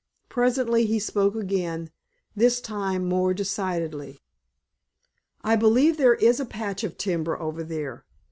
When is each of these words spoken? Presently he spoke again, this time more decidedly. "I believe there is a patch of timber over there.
Presently 0.29 0.87
he 0.87 0.97
spoke 0.97 1.35
again, 1.35 1.91
this 2.35 2.59
time 2.59 3.05
more 3.07 3.35
decidedly. 3.35 4.19
"I 5.43 5.55
believe 5.55 5.97
there 5.97 6.15
is 6.15 6.39
a 6.39 6.43
patch 6.45 6.83
of 6.83 6.97
timber 6.97 7.39
over 7.39 7.63
there. 7.63 8.03